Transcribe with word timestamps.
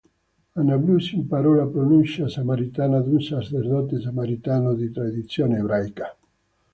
A 0.53 0.61
Nablus 0.67 1.11
imparò 1.11 1.53
la 1.53 1.67
pronuncia 1.67 2.27
samaritana 2.27 3.01
da 3.01 3.07
un 3.11 3.21
sacerdote 3.21 3.99
samaritano 4.01 4.73
di 4.73 4.89
tradizione 4.89 5.59
ebraica. 5.59 6.17